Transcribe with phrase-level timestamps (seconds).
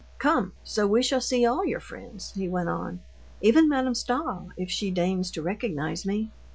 [0.17, 3.01] "Come, so we shall see all your friends," he went on,
[3.39, 6.31] "even Madame Stahl, if she deigns to recognize me."